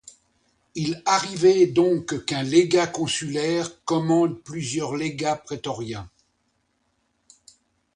Il 0.73 0.99
arrivait 1.05 1.67
donc 1.67 2.25
qu'un 2.25 2.41
légat 2.41 2.87
consulaire 2.87 3.83
commande 3.85 4.41
plusieurs 4.41 4.95
légats 4.95 5.35
prétoriens. 5.35 6.09